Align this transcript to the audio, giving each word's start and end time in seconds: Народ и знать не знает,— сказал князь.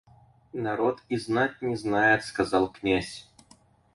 Народ 0.53 1.03
и 1.09 1.15
знать 1.17 1.61
не 1.61 1.75
знает,— 1.75 2.23
сказал 2.23 2.71
князь. 2.71 3.29